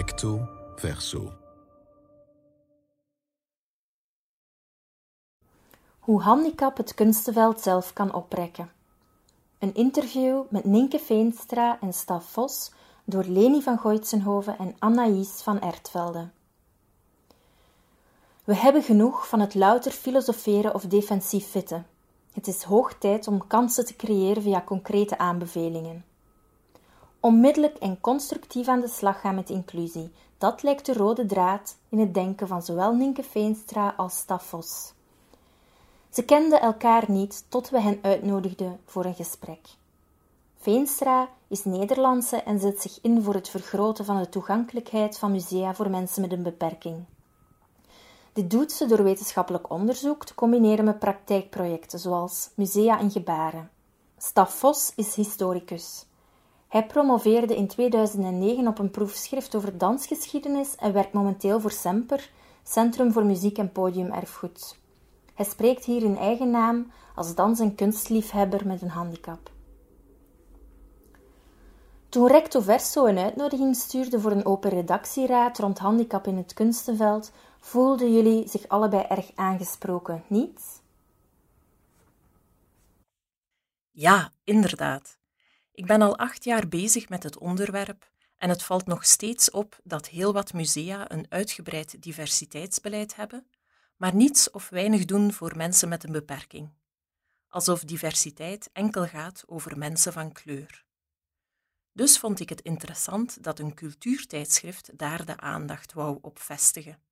[0.00, 1.32] Recto verso.
[5.98, 8.70] Hoe handicap het kunstenveld zelf kan oprekken.
[9.58, 12.72] Een interview met Ninke Veenstra en Staf Vos
[13.04, 16.28] door Leni van Goitsenhoven en Anaïs van Ertvelde.
[18.44, 21.86] We hebben genoeg van het louter filosoferen of defensief fitten.
[22.32, 26.04] Het is hoog tijd om kansen te creëren via concrete aanbevelingen.
[27.20, 31.98] Onmiddellijk en constructief aan de slag gaan met inclusie, dat lijkt de rode draad in
[31.98, 34.92] het denken van zowel Ninke Veenstra als Staffos.
[36.10, 39.68] Ze kenden elkaar niet tot we hen uitnodigden voor een gesprek.
[40.56, 45.74] Veenstra is Nederlandse en zet zich in voor het vergroten van de toegankelijkheid van musea
[45.74, 47.04] voor mensen met een beperking.
[48.32, 53.70] Dit doet ze door wetenschappelijk onderzoek te combineren met praktijkprojecten zoals musea en gebaren.
[54.18, 56.04] Staf Vos is historicus.
[56.70, 62.30] Hij promoveerde in 2009 op een proefschrift over dansgeschiedenis en werkt momenteel voor Semper,
[62.62, 64.76] Centrum voor Muziek en Podiumerfgoed.
[65.34, 69.50] Hij spreekt hier in eigen naam als dans- en kunstliefhebber met een handicap.
[72.08, 77.32] Toen Recto Verso een uitnodiging stuurde voor een open redactieraad rond handicap in het kunstenveld,
[77.60, 80.82] voelden jullie zich allebei erg aangesproken, niet?
[83.90, 85.19] Ja, inderdaad.
[85.80, 89.80] Ik ben al acht jaar bezig met het onderwerp en het valt nog steeds op
[89.84, 93.46] dat heel wat musea een uitgebreid diversiteitsbeleid hebben,
[93.96, 96.72] maar niets of weinig doen voor mensen met een beperking.
[97.48, 100.84] Alsof diversiteit enkel gaat over mensen van kleur.
[101.92, 107.02] Dus vond ik het interessant dat een cultuurtijdschrift daar de aandacht wou op vestigen.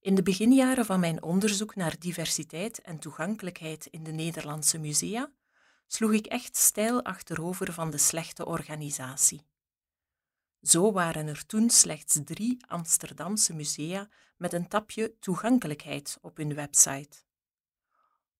[0.00, 5.30] In de beginjaren van mijn onderzoek naar diversiteit en toegankelijkheid in de Nederlandse musea
[5.94, 9.46] sloeg ik echt stijl achterover van de slechte organisatie.
[10.60, 17.22] Zo waren er toen slechts drie Amsterdamse musea met een tapje toegankelijkheid op hun website.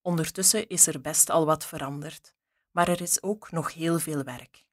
[0.00, 2.34] Ondertussen is er best al wat veranderd,
[2.70, 4.66] maar er is ook nog heel veel werk.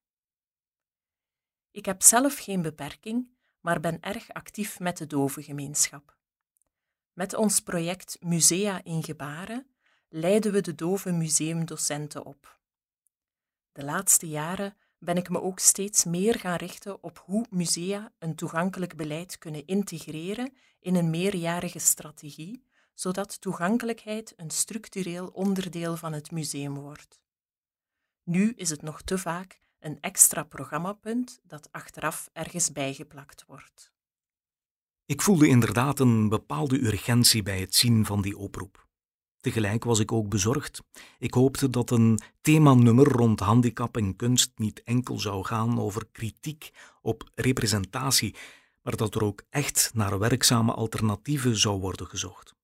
[1.71, 6.17] Ik heb zelf geen beperking, maar ben erg actief met de dovengemeenschap.
[7.13, 9.67] Met ons project Musea in Gebaren
[10.09, 12.59] leiden we de dove museumdocenten op.
[13.71, 18.35] De laatste jaren ben ik me ook steeds meer gaan richten op hoe musea een
[18.35, 26.31] toegankelijk beleid kunnen integreren in een meerjarige strategie, zodat toegankelijkheid een structureel onderdeel van het
[26.31, 27.21] museum wordt.
[28.23, 33.91] Nu is het nog te vaak een extra programmapunt dat achteraf ergens bijgeplakt wordt.
[35.05, 38.89] Ik voelde inderdaad een bepaalde urgentie bij het zien van die oproep.
[39.41, 40.81] Tegelijk was ik ook bezorgd.
[41.19, 46.71] Ik hoopte dat een themanummer rond handicap en kunst niet enkel zou gaan over kritiek
[47.01, 48.35] op representatie,
[48.81, 52.55] maar dat er ook echt naar werkzame alternatieven zou worden gezocht.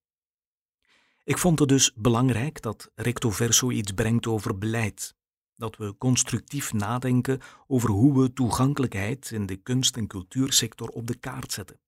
[1.23, 5.15] Ik vond het dus belangrijk dat Recto Verso iets brengt over beleid,
[5.55, 11.15] dat we constructief nadenken over hoe we toegankelijkheid in de kunst- en cultuursector op de
[11.15, 11.79] kaart zetten.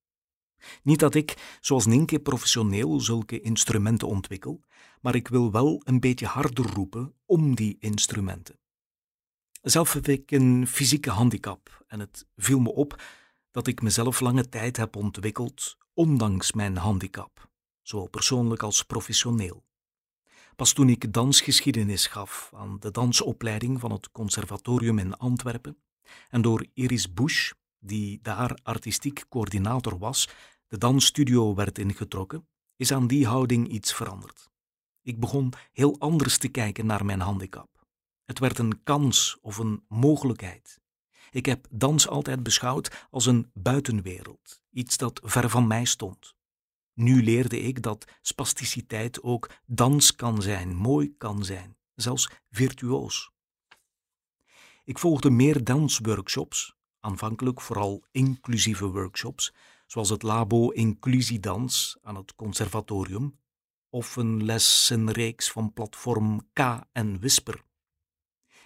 [0.84, 4.62] Niet dat ik, zoals Ninke, professioneel zulke instrumenten ontwikkel,
[5.02, 8.60] maar ik wil wel een beetje harder roepen om die instrumenten.
[9.62, 13.02] Zelf heb ik een fysieke handicap en het viel me op
[13.52, 17.50] dat ik mezelf lange tijd heb ontwikkeld ondanks mijn handicap,
[17.82, 19.66] zowel persoonlijk als professioneel.
[20.56, 25.78] Pas toen ik dansgeschiedenis gaf aan de dansopleiding van het Conservatorium in Antwerpen
[26.30, 30.30] en door Iris Bush, die daar artistiek coördinator was,
[30.68, 34.50] de dansstudio werd ingetrokken, is aan die houding iets veranderd.
[35.02, 37.86] Ik begon heel anders te kijken naar mijn handicap.
[38.26, 40.80] Het werd een kans of een mogelijkheid.
[41.32, 46.36] Ik heb dans altijd beschouwd als een buitenwereld, iets dat ver van mij stond.
[46.94, 53.32] Nu leerde ik dat spasticiteit ook dans kan zijn, mooi kan zijn, zelfs virtuoos.
[54.84, 59.54] Ik volgde meer dansworkshops, aanvankelijk vooral inclusieve workshops,
[59.86, 63.40] zoals het labo Inclusiedans aan het conservatorium,
[63.90, 67.64] of een lessenreeks van platform K en Whisper.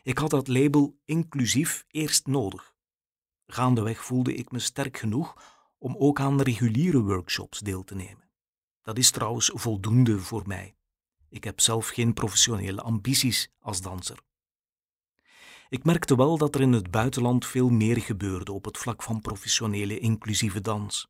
[0.03, 2.75] Ik had dat label inclusief eerst nodig.
[3.47, 5.35] Gaandeweg voelde ik me sterk genoeg
[5.77, 8.30] om ook aan reguliere workshops deel te nemen.
[8.81, 10.75] Dat is trouwens voldoende voor mij.
[11.30, 14.19] Ik heb zelf geen professionele ambities als danser.
[15.73, 19.21] Ik merkte wel dat er in het buitenland veel meer gebeurde op het vlak van
[19.21, 21.07] professionele inclusieve dans.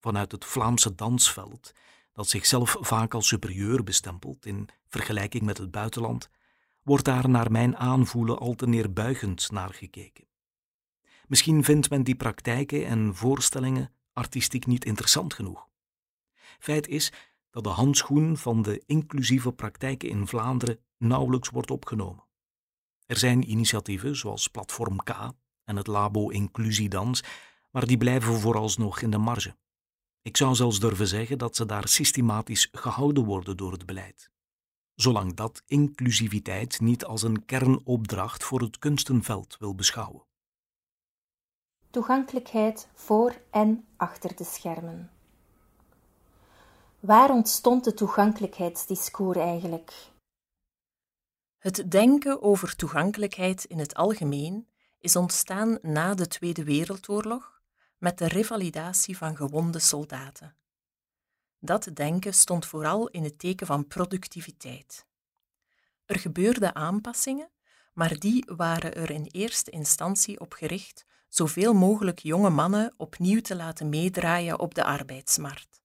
[0.00, 1.72] Vanuit het Vlaamse dansveld,
[2.12, 6.30] dat zichzelf vaak als superieur bestempelt in vergelijking met het buitenland,
[6.82, 10.26] wordt daar naar mijn aanvoelen al te neerbuigend naar gekeken.
[11.26, 15.68] Misschien vindt men die praktijken en voorstellingen artistiek niet interessant genoeg.
[16.58, 17.12] Feit is
[17.50, 22.30] dat de handschoen van de inclusieve praktijken in Vlaanderen nauwelijks wordt opgenomen.
[23.12, 25.10] Er zijn initiatieven zoals Platform K
[25.64, 27.24] en het Labo Inclusiedans,
[27.70, 29.56] maar die blijven vooralsnog in de marge.
[30.22, 34.30] Ik zou zelfs durven zeggen dat ze daar systematisch gehouden worden door het beleid.
[34.94, 40.24] Zolang dat inclusiviteit niet als een kernopdracht voor het kunstenveld wil beschouwen.
[41.90, 45.10] Toegankelijkheid voor en achter de schermen.
[47.00, 50.11] Waar ontstond de toegankelijkheidsdiscours eigenlijk?
[51.62, 54.68] Het denken over toegankelijkheid in het algemeen
[54.98, 57.60] is ontstaan na de Tweede Wereldoorlog
[57.98, 60.56] met de revalidatie van gewonde soldaten.
[61.58, 65.06] Dat denken stond vooral in het teken van productiviteit.
[66.04, 67.50] Er gebeurden aanpassingen,
[67.92, 73.56] maar die waren er in eerste instantie op gericht zoveel mogelijk jonge mannen opnieuw te
[73.56, 75.82] laten meedraaien op de arbeidsmarkt.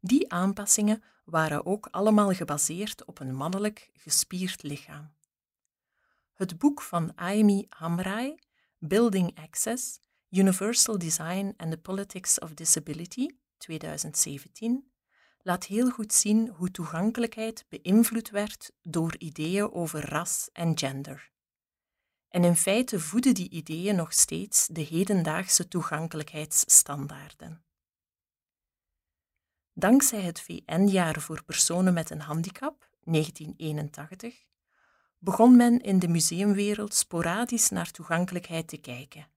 [0.00, 5.14] Die aanpassingen waren ook allemaal gebaseerd op een mannelijk gespierd lichaam.
[6.32, 8.34] Het boek van Aimi Hamrai,
[8.78, 10.00] Building Access,
[10.30, 13.26] Universal Design and the Politics of Disability,
[13.56, 14.92] 2017,
[15.42, 21.32] laat heel goed zien hoe toegankelijkheid beïnvloed werd door ideeën over ras en gender.
[22.28, 27.63] En in feite voeden die ideeën nog steeds de hedendaagse toegankelijkheidsstandaarden.
[29.76, 34.44] Dankzij het VN-jaar voor personen met een handicap, 1981,
[35.18, 39.28] begon men in de museumwereld sporadisch naar toegankelijkheid te kijken.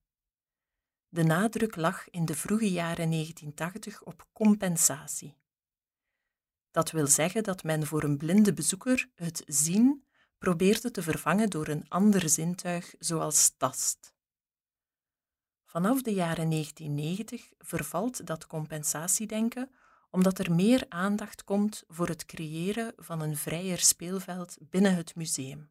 [1.09, 5.37] De nadruk lag in de vroege jaren 1980 op compensatie.
[6.71, 10.05] Dat wil zeggen dat men voor een blinde bezoeker het zien
[10.37, 14.13] probeerde te vervangen door een ander zintuig, zoals tast.
[15.65, 19.71] Vanaf de jaren 1990 vervalt dat compensatiedenken
[20.17, 25.69] omdat er meer aandacht komt voor het creëren van een vrijer speelveld binnen het museum.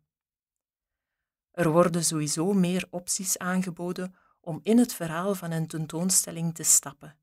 [1.50, 7.18] Er worden sowieso meer opties aangeboden om in het verhaal van een tentoonstelling te stappen.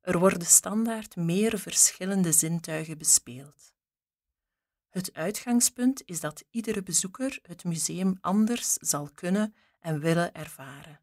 [0.00, 3.72] Er worden standaard meer verschillende zintuigen bespeeld.
[4.88, 11.00] Het uitgangspunt is dat iedere bezoeker het museum anders zal kunnen en willen ervaren.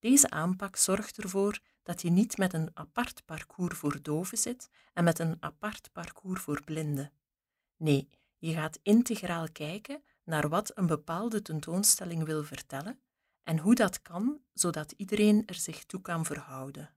[0.00, 5.04] Deze aanpak zorgt ervoor dat je niet met een apart parcours voor doven zit en
[5.04, 7.12] met een apart parcours voor blinden.
[7.76, 8.08] Nee,
[8.38, 13.00] je gaat integraal kijken naar wat een bepaalde tentoonstelling wil vertellen
[13.42, 16.90] en hoe dat kan, zodat iedereen er zich toe kan verhouden.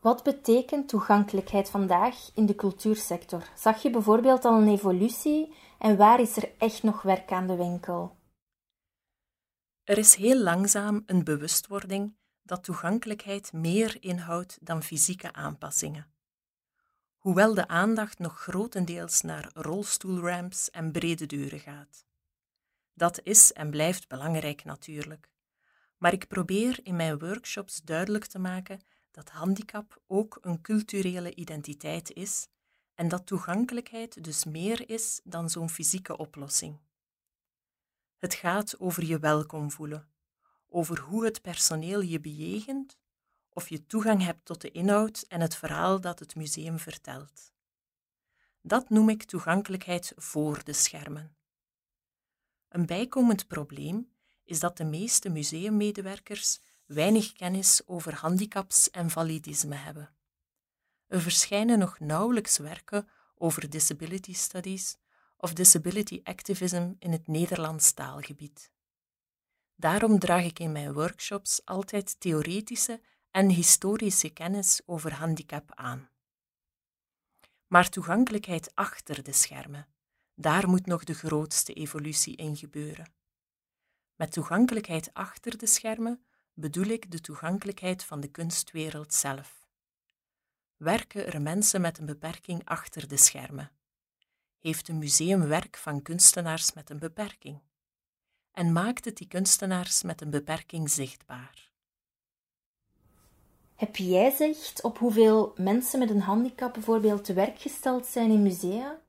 [0.00, 3.48] Wat betekent toegankelijkheid vandaag in de cultuursector?
[3.56, 7.56] Zag je bijvoorbeeld al een evolutie en waar is er echt nog werk aan de
[7.56, 8.15] winkel?
[9.86, 16.06] Er is heel langzaam een bewustwording dat toegankelijkheid meer inhoudt dan fysieke aanpassingen.
[17.16, 22.04] Hoewel de aandacht nog grotendeels naar rolstoelramps en brede deuren gaat.
[22.94, 25.30] Dat is en blijft belangrijk natuurlijk.
[25.96, 28.80] Maar ik probeer in mijn workshops duidelijk te maken
[29.10, 32.48] dat handicap ook een culturele identiteit is
[32.94, 36.78] en dat toegankelijkheid dus meer is dan zo'n fysieke oplossing.
[38.16, 40.08] Het gaat over je welkom voelen,
[40.68, 42.98] over hoe het personeel je bejegent,
[43.48, 47.52] of je toegang hebt tot de inhoud en het verhaal dat het museum vertelt.
[48.60, 51.36] Dat noem ik toegankelijkheid voor de schermen.
[52.68, 54.12] Een bijkomend probleem
[54.44, 60.14] is dat de meeste museummedewerkers weinig kennis over handicaps en validisme hebben.
[61.06, 64.96] Er verschijnen nog nauwelijks werken over disability studies
[65.36, 68.70] of disability activism in het Nederlands taalgebied.
[69.74, 73.00] Daarom draag ik in mijn workshops altijd theoretische
[73.30, 76.10] en historische kennis over handicap aan.
[77.66, 79.86] Maar toegankelijkheid achter de schermen,
[80.34, 83.12] daar moet nog de grootste evolutie in gebeuren.
[84.16, 86.24] Met toegankelijkheid achter de schermen
[86.54, 89.66] bedoel ik de toegankelijkheid van de kunstwereld zelf.
[90.76, 93.70] Werken er mensen met een beperking achter de schermen?
[94.66, 97.60] Heeft een museum werk van kunstenaars met een beperking?
[98.50, 101.72] En maakt het die kunstenaars met een beperking zichtbaar?
[103.74, 108.42] Heb jij zicht op hoeveel mensen met een handicap bijvoorbeeld te werk gesteld zijn in
[108.42, 109.02] musea?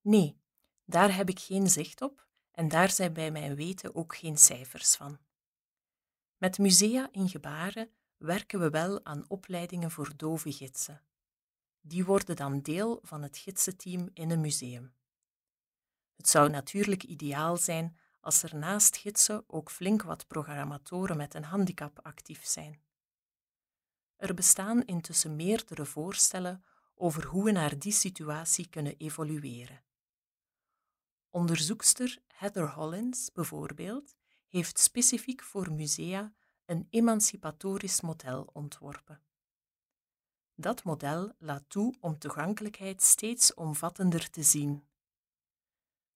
[0.00, 0.40] Nee,
[0.84, 4.96] daar heb ik geen zicht op en daar zijn bij mijn weten ook geen cijfers
[4.96, 5.18] van.
[6.36, 11.02] Met musea in gebaren werken we wel aan opleidingen voor dove gidsen.
[11.84, 14.94] Die worden dan deel van het gidsenteam in een museum.
[16.16, 21.44] Het zou natuurlijk ideaal zijn als er naast gidsen ook flink wat programmatoren met een
[21.44, 22.82] handicap actief zijn.
[24.16, 29.82] Er bestaan intussen meerdere voorstellen over hoe we naar die situatie kunnen evolueren.
[31.30, 34.14] Onderzoekster Heather Hollins bijvoorbeeld
[34.46, 36.32] heeft specifiek voor musea
[36.64, 39.22] een emancipatorisch model ontworpen.
[40.54, 44.86] Dat model laat toe om toegankelijkheid steeds omvattender te zien.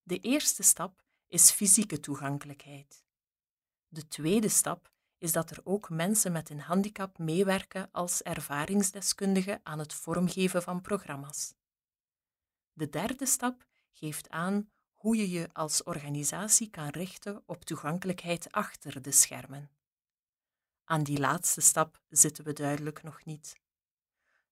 [0.02, 3.05] De eerste stap is fysieke toegankelijkheid.
[3.88, 9.78] De tweede stap is dat er ook mensen met een handicap meewerken als ervaringsdeskundigen aan
[9.78, 11.55] het vormgeven van programma's.
[12.73, 19.02] De derde stap geeft aan hoe je je als organisatie kan richten op toegankelijkheid achter
[19.02, 19.71] de schermen.
[20.85, 23.61] Aan die laatste stap zitten we duidelijk nog niet.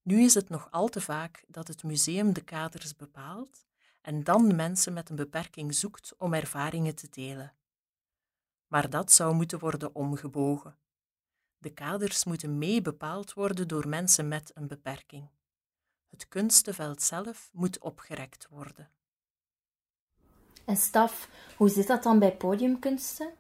[0.05, 3.67] Nu is het nog al te vaak dat het museum de kaders bepaalt
[4.03, 7.53] en dan mensen met een beperking zoekt om ervaringen te delen.
[8.67, 10.77] Maar dat zou moeten worden omgebogen.
[11.59, 15.29] De kaders moeten mee bepaald worden door mensen met een beperking.
[16.11, 18.91] Het kunstenveld zelf moet opgerekt worden.
[20.65, 23.35] En Staf, hoe zit dat dan bij podiumkunsten?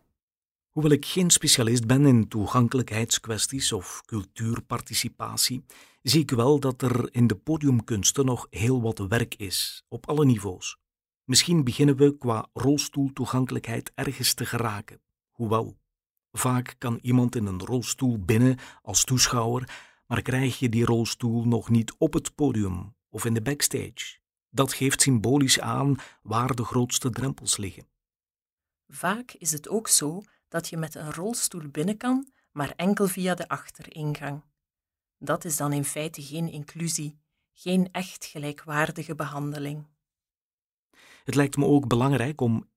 [0.71, 5.64] Hoewel ik geen specialist ben in toegankelijkheidskwesties of cultuurparticipatie,
[6.05, 10.25] zie ik wel dat er in de podiumkunsten nog heel wat werk is, op alle
[10.25, 10.79] niveaus.
[11.25, 15.01] Misschien beginnen we qua rolstoeltoegankelijkheid ergens te geraken.
[15.31, 15.79] Hoewel,
[16.33, 21.71] vaak kan iemand in een rolstoel binnen als toeschouwer, maar krijg je die rolstoel nog
[21.71, 24.19] niet op het podium of in de backstage.
[24.51, 27.87] Dat geeft symbolisch aan waar de grootste drempels liggen.
[28.89, 33.35] Vaak is het ook zo dat je met een rolstoel binnen kan, maar enkel via
[33.35, 34.43] de achteringang.
[35.25, 37.19] Dat is dan in feite geen inclusie,
[37.52, 39.87] geen echt gelijkwaardige behandeling.
[41.25, 42.69] Het lijkt me ook belangrijk om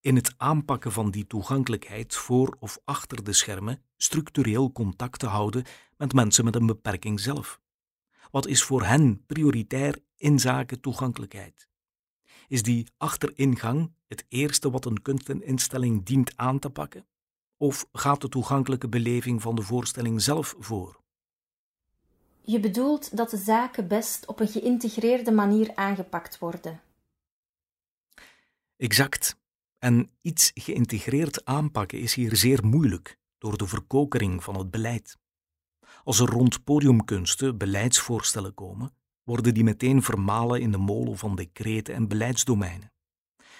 [0.00, 5.64] in het aanpakken van die toegankelijkheid voor of achter de schermen structureel contact te houden
[5.96, 7.60] met mensen met een beperking zelf.
[8.30, 11.68] Wat is voor hen prioritair in zaken toegankelijkheid?
[12.48, 17.06] Is die achteringang het eerste wat een kunsteninstelling dient aan te pakken?
[17.56, 21.01] Of gaat de toegankelijke beleving van de voorstelling zelf voor?
[22.44, 26.80] Je bedoelt dat de zaken best op een geïntegreerde manier aangepakt worden.
[28.76, 29.40] Exact.
[29.78, 35.18] En iets geïntegreerd aanpakken is hier zeer moeilijk door de verkokering van het beleid.
[36.04, 41.94] Als er rond podiumkunsten beleidsvoorstellen komen, worden die meteen vermalen in de molen van decreten
[41.94, 42.92] en beleidsdomeinen.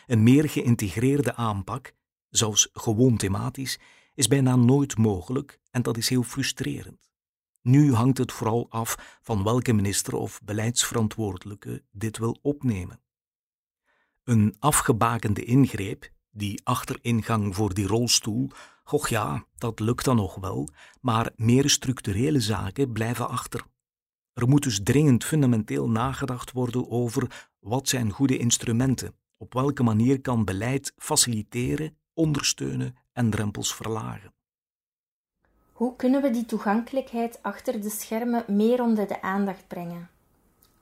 [0.06, 1.94] Een meer geïntegreerde aanpak,
[2.28, 3.78] zelfs gewoon thematisch,
[4.14, 7.11] is bijna nooit mogelijk en dat is heel frustrerend.
[7.62, 13.00] Nu hangt het vooral af van welke minister of beleidsverantwoordelijke dit wil opnemen.
[14.24, 18.50] Een afgebakende ingreep, die achteringang voor die rolstoel,
[18.84, 20.68] goch ja, dat lukt dan nog wel,
[21.00, 23.64] maar meer structurele zaken blijven achter.
[24.32, 30.20] Er moet dus dringend fundamenteel nagedacht worden over wat zijn goede instrumenten, op welke manier
[30.20, 34.34] kan beleid faciliteren, ondersteunen en drempels verlagen.
[35.82, 40.10] Hoe kunnen we die toegankelijkheid achter de schermen meer onder de aandacht brengen?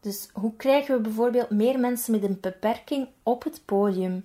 [0.00, 4.24] Dus hoe krijgen we bijvoorbeeld meer mensen met een beperking op het podium?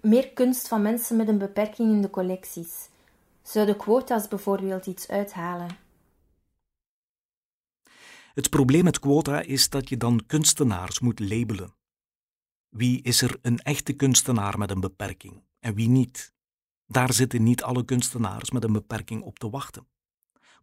[0.00, 2.88] Meer kunst van mensen met een beperking in de collecties?
[3.42, 5.76] Zouden quota's bijvoorbeeld iets uithalen?
[8.34, 11.74] Het probleem met quota is dat je dan kunstenaars moet labelen.
[12.68, 16.34] Wie is er een echte kunstenaar met een beperking en wie niet?
[16.86, 19.92] Daar zitten niet alle kunstenaars met een beperking op te wachten.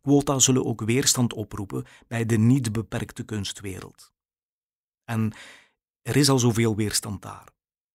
[0.02, 4.12] Quota zullen ook weerstand oproepen bij de niet beperkte kunstwereld.
[5.04, 5.34] En
[6.02, 7.48] er is al zoveel weerstand daar.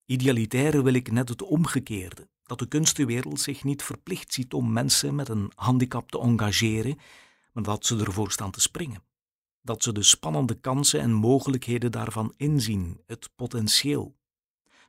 [0.05, 5.15] Idealitaire wil ik net het omgekeerde, dat de kunstenwereld zich niet verplicht ziet om mensen
[5.15, 6.99] met een handicap te engageren,
[7.53, 9.05] maar dat ze ervoor staan te springen.
[9.63, 14.17] Dat ze de spannende kansen en mogelijkheden daarvan inzien, het potentieel.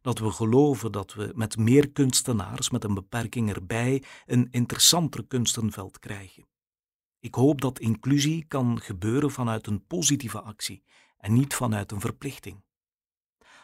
[0.01, 5.99] Dat we geloven dat we met meer kunstenaars met een beperking erbij een interessanter kunstenveld
[5.99, 6.45] krijgen.
[7.27, 10.83] Ik hoop dat inclusie kan gebeuren vanuit een positieve actie
[11.17, 12.63] en niet vanuit een verplichting.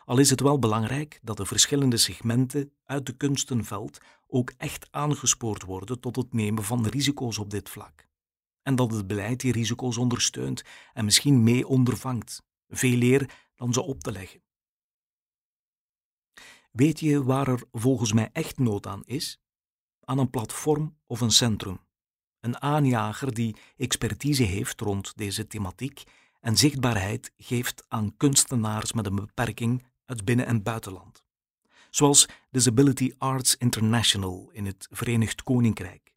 [0.05, 5.63] Al is het wel belangrijk dat de verschillende segmenten uit de kunstenveld ook echt aangespoord
[5.63, 8.07] worden tot het nemen van risico's op dit vlak.
[8.61, 13.81] En dat het beleid die risico's ondersteunt en misschien mee ondervangt, veel eer dan ze
[13.81, 14.43] op te leggen.
[16.71, 19.39] Weet je waar er volgens mij echt nood aan is?
[19.99, 21.79] Aan een platform of een centrum.
[22.43, 26.03] Een aanjager die expertise heeft rond deze thematiek
[26.39, 31.23] en zichtbaarheid geeft aan kunstenaars met een beperking uit binnen- en buitenland.
[31.89, 36.13] zoals Disability Arts International in het Verenigd Koninkrijk.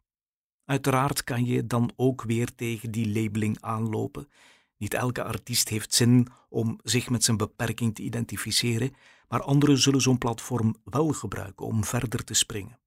[0.65, 4.29] Uiteraard kan je dan ook weer tegen die labeling aanlopen.
[4.77, 8.95] Niet elke artiest heeft zin om zich met zijn beperking te identificeren,
[9.27, 12.79] maar anderen zullen zo'n platform wel gebruiken om verder te springen.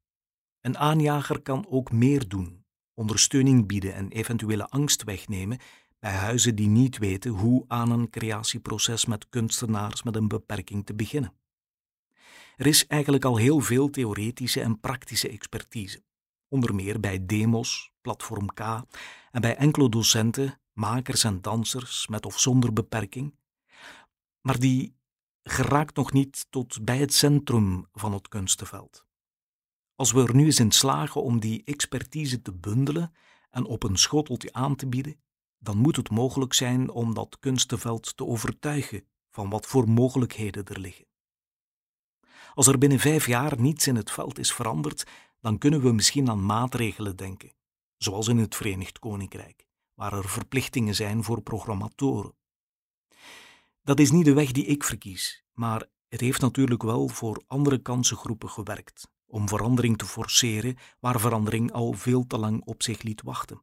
[0.61, 2.60] Een aanjager kan ook meer doen,
[3.00, 5.59] ondersteuning bieden en eventuele angst wegnemen
[5.99, 10.95] bij huizen die niet weten hoe aan een creatieproces met kunstenaars met een beperking te
[10.95, 11.33] beginnen.
[12.57, 16.02] Er is eigenlijk al heel veel theoretische en praktische expertise,
[16.49, 18.61] onder meer bij Demos, Platform K
[19.30, 23.35] en bij enkele docenten, makers en dansers met of zonder beperking,
[24.40, 24.95] maar die
[25.42, 29.09] geraakt nog niet tot bij het centrum van het kunstenveld.
[30.00, 33.12] Als we er nu eens in slagen om die expertise te bundelen
[33.50, 35.21] en op een schoteltje aan te bieden,
[35.59, 40.80] dan moet het mogelijk zijn om dat kunstenveld te overtuigen van wat voor mogelijkheden er
[40.80, 41.07] liggen.
[42.54, 45.07] Als er binnen vijf jaar niets in het veld is veranderd,
[45.40, 47.52] dan kunnen we misschien aan maatregelen denken,
[47.97, 52.35] zoals in het Verenigd Koninkrijk, waar er verplichtingen zijn voor programmatoren.
[53.83, 57.78] Dat is niet de weg die ik verkies, maar het heeft natuurlijk wel voor andere
[57.78, 63.23] kansengroepen gewerkt, om verandering te forceren waar verandering al veel te lang op zich liet
[63.23, 63.63] wachten.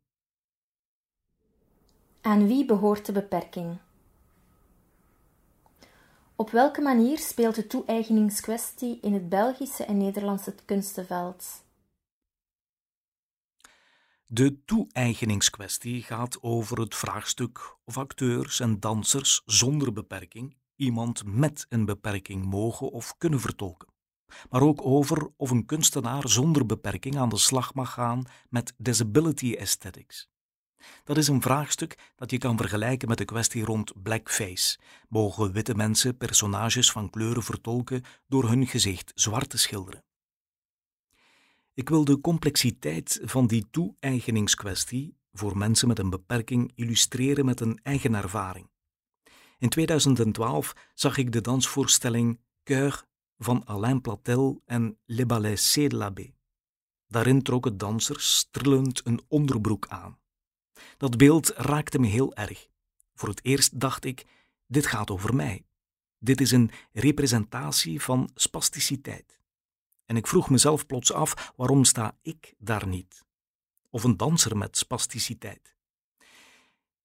[2.22, 3.78] Aan wie behoort de beperking?
[6.36, 11.66] Op welke manier speelt de toe-eigeningskwestie in het Belgische en Nederlandse kunstenveld?
[14.26, 21.86] De toe-eigeningskwestie gaat over het vraagstuk of acteurs en dansers zonder beperking iemand met een
[21.86, 23.88] beperking mogen of kunnen vertolken.
[24.50, 29.56] Maar ook over of een kunstenaar zonder beperking aan de slag mag gaan met disability
[29.60, 30.30] aesthetics.
[31.04, 34.80] Dat is een vraagstuk dat je kan vergelijken met de kwestie rond blackface.
[35.10, 40.04] Mogen witte mensen personages van kleuren vertolken door hun gezicht zwart te schilderen?
[41.74, 47.80] Ik wil de complexiteit van die toe-eigeningskwestie voor mensen met een beperking illustreren met een
[47.84, 48.70] eigen ervaring.
[49.58, 53.07] In 2012 zag ik de dansvoorstelling Cœur
[53.38, 56.34] van Alain Platel en Le Ballet C de l'Abbé.
[57.08, 58.48] Daarin trokken dansers
[59.04, 60.20] een onderbroek aan.
[60.98, 62.68] Dat beeld raakte me heel erg.
[63.14, 64.26] Voor het eerst dacht ik:
[64.66, 65.66] dit gaat over mij.
[66.20, 69.40] Dit is een representatie van spasticiteit.
[70.06, 73.26] En ik vroeg mezelf plots af: waarom sta ik daar niet?
[73.90, 75.76] Of een danser met spasticiteit.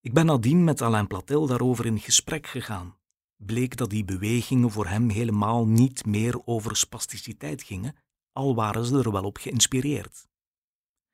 [0.00, 2.96] Ik ben nadien met Alain Platel daarover in gesprek gegaan.
[3.46, 7.96] Bleek dat die bewegingen voor hem helemaal niet meer over spasticiteit gingen,
[8.32, 10.28] al waren ze er wel op geïnspireerd.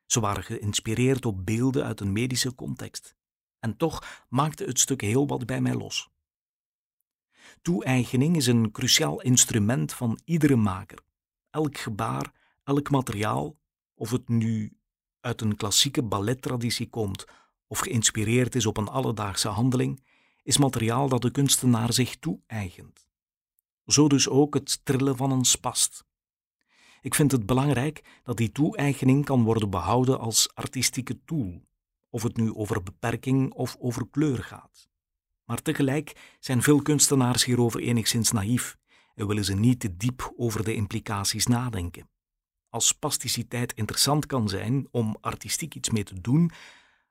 [0.07, 3.17] Ze waren geïnspireerd op beelden uit een medische context.
[3.59, 6.11] En toch maakte het stuk heel wat bij mij los.
[7.62, 10.99] Toe-eigening is een cruciaal instrument van iedere maker.
[11.51, 12.33] Elk gebaar,
[12.64, 13.57] elk materiaal,
[13.95, 14.77] of het nu
[15.21, 17.25] uit een klassieke ballettraditie komt
[17.67, 20.03] of geïnspireerd is op een alledaagse handeling,
[20.48, 23.08] is materiaal dat de kunstenaar zich toe-eigent.
[23.87, 26.04] Zo dus ook het trillen van een spast.
[27.00, 31.62] Ik vind het belangrijk dat die toe-eigening kan worden behouden als artistieke tool,
[32.11, 34.88] of het nu over beperking of over kleur gaat.
[35.44, 38.76] Maar tegelijk zijn veel kunstenaars hierover enigszins naïef
[39.14, 42.11] en willen ze niet te diep over de implicaties nadenken.
[42.68, 46.50] Als spasticiteit interessant kan zijn om artistiek iets mee te doen,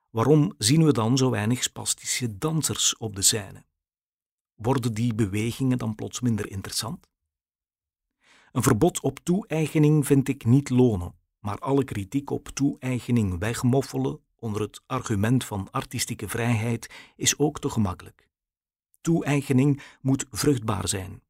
[0.10, 3.66] waarom zien we dan zo weinig spastische dansers op de scène?
[4.56, 7.08] Worden die bewegingen dan plots minder interessant?
[8.52, 14.62] Een verbod op toe-eigening vind ik niet lonen, maar alle kritiek op toe-eigening wegmoffelen onder
[14.62, 18.30] het argument van artistieke vrijheid is ook te gemakkelijk.
[19.02, 21.22] Toe-eigening moet vruchtbaar zijn.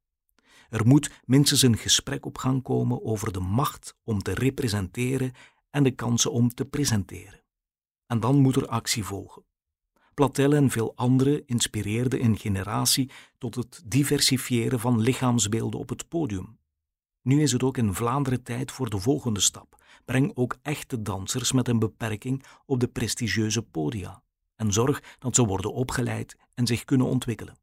[0.70, 5.32] Er moet minstens een gesprek op gang komen over de macht om te representeren
[5.70, 7.42] en de kansen om te presenteren.
[8.08, 9.44] En dan moet er actie volgen.
[10.14, 16.60] Platel en veel anderen inspireerden een generatie tot het diversifiëren van lichaamsbeelden op het podium.
[17.22, 19.84] Nu is het ook in Vlaanderen tijd voor de volgende stap.
[20.06, 24.22] Breng ook echte dansers met een beperking op de prestigieuze podia
[24.56, 27.58] en zorg dat ze worden opgeleid en zich kunnen ontwikkelen.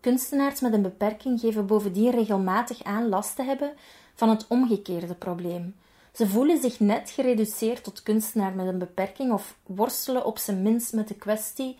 [0.00, 3.74] Kunstenaars met een beperking geven bovendien regelmatig aan last te hebben
[4.14, 5.74] van het omgekeerde probleem.
[6.12, 10.92] Ze voelen zich net gereduceerd tot kunstenaar met een beperking of worstelen op zijn minst
[10.92, 11.78] met de kwestie: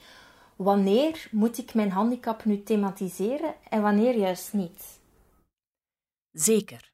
[0.57, 5.01] wanneer moet ik mijn handicap nu thematiseren en wanneer juist niet?
[6.31, 6.93] Zeker.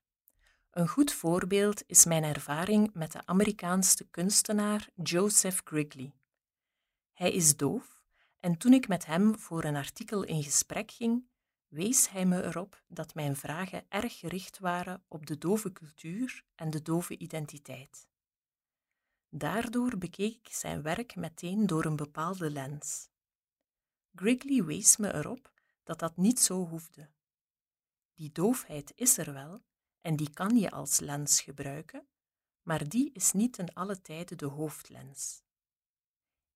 [0.70, 6.12] Een goed voorbeeld is mijn ervaring met de Amerikaanse kunstenaar Joseph Grigley.
[7.12, 8.02] Hij is doof
[8.40, 11.27] en toen ik met hem voor een artikel in gesprek ging,
[11.68, 16.70] wees hij me erop dat mijn vragen erg gericht waren op de dove cultuur en
[16.70, 18.08] de dove identiteit.
[19.28, 23.08] Daardoor bekeek ik zijn werk meteen door een bepaalde lens.
[24.14, 25.52] Grigley wees me erop
[25.82, 27.10] dat dat niet zo hoefde.
[28.14, 29.62] Die doofheid is er wel
[30.00, 32.06] en die kan je als lens gebruiken,
[32.62, 35.42] maar die is niet ten alle tijde de hoofdlens.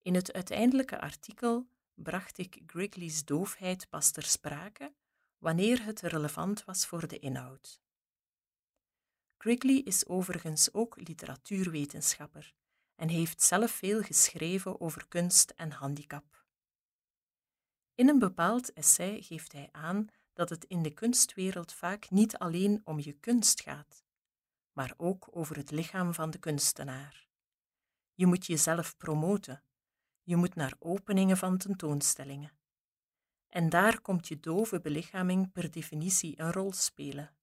[0.01, 4.93] In het uiteindelijke artikel bracht ik Grigley's doofheid pas ter sprake
[5.43, 7.81] wanneer het relevant was voor de inhoud.
[9.37, 12.53] Grigley is overigens ook literatuurwetenschapper
[12.95, 16.45] en heeft zelf veel geschreven over kunst en handicap.
[17.95, 22.81] In een bepaald essay geeft hij aan dat het in de kunstwereld vaak niet alleen
[22.83, 24.03] om je kunst gaat,
[24.71, 27.27] maar ook over het lichaam van de kunstenaar.
[28.13, 29.63] Je moet jezelf promoten,
[30.21, 32.51] je moet naar openingen van tentoonstellingen.
[33.53, 37.35] En daar komt je dove belichaming per definitie een rol spelen.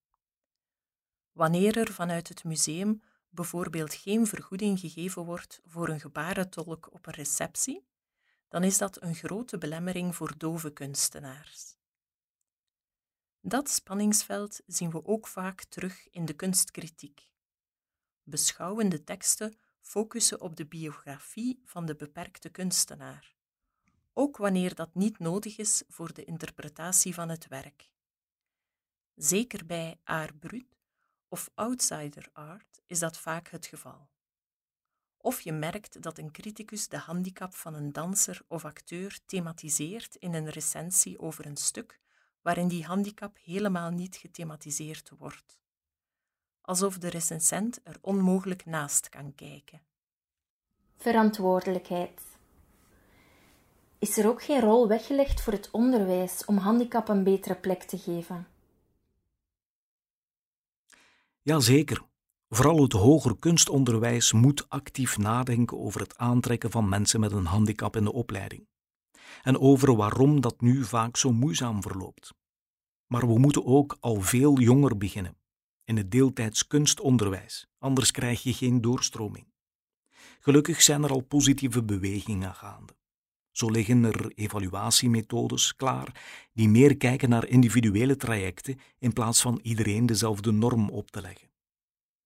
[1.33, 7.13] Wanneer er vanuit het museum bijvoorbeeld geen vergoeding gegeven wordt voor een gebarentolk op een
[7.13, 7.87] receptie,
[8.49, 11.77] dan is dat een grote belemmering voor dove kunstenaars.
[13.41, 17.33] Dat spanningsveld zien we ook vaak terug in de kunstkritiek.
[18.23, 23.39] Beschouwende teksten focussen op de biografie van de beperkte kunstenaar,
[24.21, 27.91] ook wanneer dat niet nodig is voor de interpretatie van het werk.
[29.15, 30.77] Zeker bij art brut
[31.29, 34.09] of outsider art is dat vaak het geval.
[35.17, 40.35] Of je merkt dat een criticus de handicap van een danser of acteur thematiseert in
[40.35, 42.01] een recensie over een stuk
[42.43, 45.59] waarin die handicap helemaal niet gethematiseerd wordt.
[46.61, 49.83] Alsof de recensent er onmogelijk naast kan kijken.
[50.97, 52.39] Verantwoordelijkheid.
[54.01, 57.99] Is er ook geen rol weggelegd voor het onderwijs om handicap een betere plek te
[57.99, 58.47] geven?
[61.43, 62.03] Jazeker.
[62.49, 67.97] Vooral het hoger kunstonderwijs moet actief nadenken over het aantrekken van mensen met een handicap
[67.97, 68.67] in de opleiding.
[69.43, 72.35] En over waarom dat nu vaak zo moeizaam verloopt.
[73.07, 75.37] Maar we moeten ook al veel jonger beginnen,
[75.85, 79.47] in het deeltijds kunstonderwijs, anders krijg je geen doorstroming.
[80.41, 82.99] Gelukkig zijn er al positieve bewegingen gaande.
[83.61, 86.21] Zo liggen er evaluatiemethodes klaar
[86.53, 91.49] die meer kijken naar individuele trajecten in plaats van iedereen dezelfde norm op te leggen.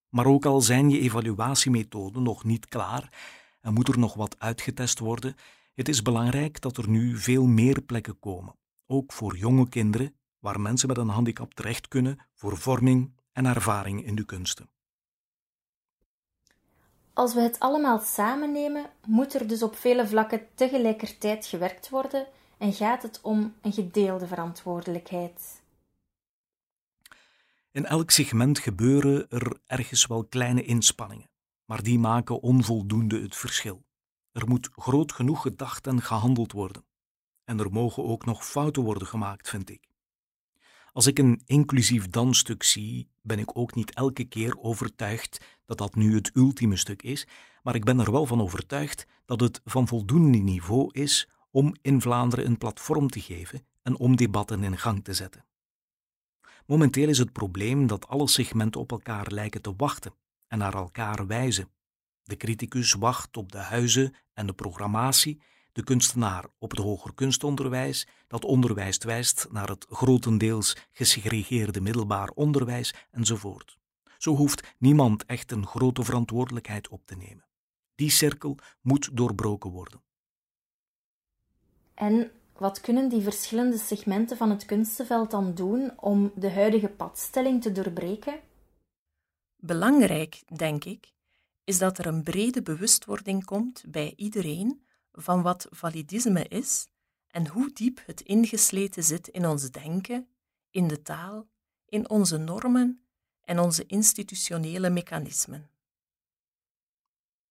[0.09, 3.12] Maar ook al zijn je evaluatiemethoden nog niet klaar
[3.61, 5.35] en moet er nog wat uitgetest worden,
[5.75, 10.61] het is belangrijk dat er nu veel meer plekken komen, ook voor jonge kinderen, waar
[10.61, 14.73] mensen met een handicap terecht kunnen voor vorming en ervaring in de kunsten.
[17.14, 22.27] Als we het allemaal samen nemen, moet er dus op vele vlakken tegelijkertijd gewerkt worden
[22.59, 25.62] en gaat het om een gedeelde verantwoordelijkheid.
[27.70, 31.31] In elk segment gebeuren er ergens wel kleine inspanningen,
[31.64, 33.85] maar die maken onvoldoende het verschil.
[34.33, 36.85] Er moet groot genoeg gedacht en gehandeld worden.
[37.44, 39.93] En er mogen ook nog fouten worden gemaakt, vind ik.
[40.94, 45.94] Als ik een inclusief dansstuk zie, ben ik ook niet elke keer overtuigd dat dat
[45.94, 47.26] nu het ultieme stuk is,
[47.62, 52.00] maar ik ben er wel van overtuigd dat het van voldoende niveau is om in
[52.00, 55.44] Vlaanderen een platform te geven en om debatten in gang te zetten.
[56.66, 60.14] Momenteel is het probleem dat alle segmenten op elkaar lijken te wachten
[60.46, 61.68] en naar elkaar wijzen.
[62.22, 65.42] De criticus wacht op de huizen en de programmatie
[65.74, 72.94] de kunstenaar op het hoger kunstonderwijs, dat onderwijs wijst naar het grotendeels gesegregeerde middelbaar onderwijs
[73.10, 73.78] enzovoort.
[74.18, 77.44] Zo hoeft niemand echt een grote verantwoordelijkheid op te nemen.
[77.94, 80.02] Die cirkel moet doorbroken worden.
[81.94, 87.62] En wat kunnen die verschillende segmenten van het kunstenveld dan doen om de huidige padstelling
[87.62, 88.40] te doorbreken?
[89.56, 91.12] Belangrijk, denk ik,
[91.64, 94.84] is dat er een brede bewustwording komt bij iedereen
[95.14, 96.87] van wat validisme is
[97.29, 100.29] en hoe diep het ingesleten zit in ons denken,
[100.70, 101.48] in de taal,
[101.87, 103.05] in onze normen
[103.44, 105.70] en onze institutionele mechanismen.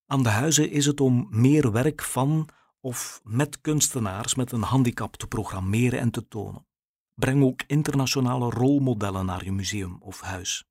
[0.05, 2.49] Aan de huizen is het om meer werk van
[2.79, 6.65] of met kunstenaars met een handicap te programmeren en te tonen.
[7.13, 10.65] Breng ook internationale rolmodellen naar je museum of huis.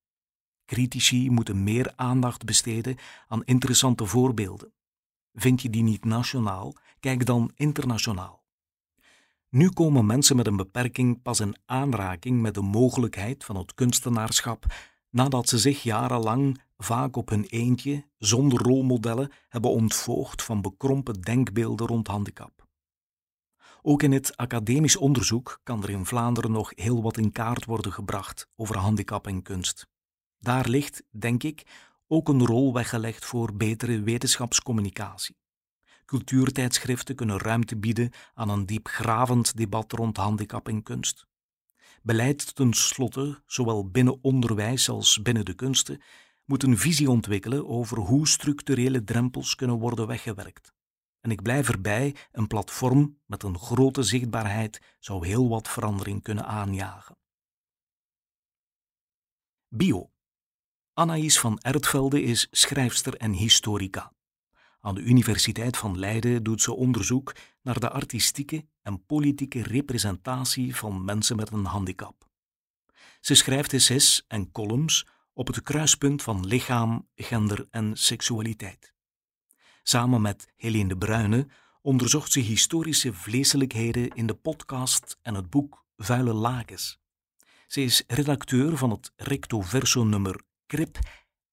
[0.64, 4.72] Critici moeten meer aandacht besteden aan interessante voorbeelden.
[5.33, 8.44] Vind je die niet nationaal, kijk dan internationaal.
[9.48, 14.64] Nu komen mensen met een beperking pas in aanraking met de mogelijkheid van het kunstenaarschap
[15.10, 21.86] nadat ze zich jarenlang vaak op hun eentje, zonder rolmodellen, hebben ontvoogd van bekrompen denkbeelden
[21.86, 22.66] rond handicap.
[23.82, 27.92] Ook in het academisch onderzoek kan er in Vlaanderen nog heel wat in kaart worden
[27.92, 29.86] gebracht over handicap en kunst.
[30.38, 31.62] Daar ligt, denk ik,
[32.06, 35.41] ook een rol weggelegd voor betere wetenschapscommunicatie.
[36.12, 41.27] Cultuurtijdschriften kunnen ruimte bieden aan een diepgravend debat rond handicap en kunst.
[42.03, 46.03] Beleid tenslotte, zowel binnen onderwijs als binnen de kunsten,
[46.44, 50.72] moet een visie ontwikkelen over hoe structurele drempels kunnen worden weggewerkt.
[51.20, 56.46] En ik blijf erbij, een platform met een grote zichtbaarheid zou heel wat verandering kunnen
[56.46, 57.16] aanjagen.
[59.68, 60.11] Bio.
[60.92, 64.12] Anaïs van Ertvelde is schrijfster en historica.
[64.85, 71.05] Aan de Universiteit van Leiden doet ze onderzoek naar de artistieke en politieke representatie van
[71.05, 72.29] mensen met een handicap.
[73.21, 78.95] Ze schrijft essays en columns op het kruispunt van lichaam, gender en seksualiteit.
[79.83, 81.49] Samen met Helene de Bruyne
[81.83, 87.01] onderzocht ze historische vleeselijkheden in de podcast en het boek Vuile Lakens.
[87.66, 90.99] Ze is redacteur van het recto verso nummer Krip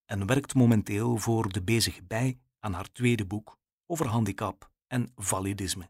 [0.05, 5.89] en werkt momenteel voor de Bezige Bij aan haar tweede boek over handicap en validisme.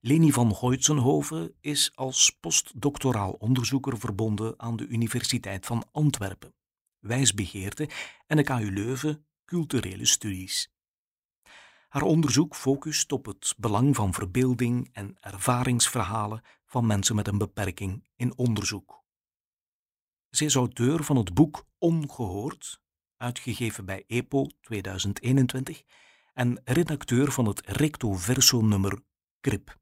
[0.00, 6.54] Leni van Goitsenhoven is als postdoctoraal onderzoeker verbonden aan de Universiteit van Antwerpen,
[6.98, 7.88] wijsbegeerte
[8.26, 10.72] en de KU Leuven culturele studies.
[11.88, 18.08] Haar onderzoek focust op het belang van verbeelding en ervaringsverhalen van mensen met een beperking
[18.16, 19.04] in onderzoek.
[20.30, 22.80] Ze is auteur van het boek Ongehoord,
[23.18, 25.82] uitgegeven bij EPO 2021,
[26.34, 28.98] en redacteur van het recto verso nummer
[29.40, 29.76] Krip.